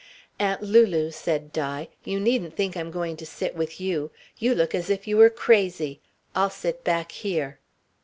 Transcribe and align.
"Aunt 0.39 0.63
Lulu," 0.63 1.11
said 1.11 1.53
Di, 1.53 1.87
"you 2.03 2.19
needn't 2.19 2.55
think 2.55 2.75
I'm 2.75 2.89
going 2.89 3.15
to 3.17 3.23
sit 3.23 3.55
with 3.55 3.79
you. 3.79 4.09
You 4.39 4.55
look 4.55 4.73
as 4.73 4.89
if 4.89 5.07
you 5.07 5.15
were 5.15 5.29
crazy. 5.29 6.01
I'll 6.35 6.49
sit 6.49 6.83
back 6.83 7.11
here." 7.11 7.59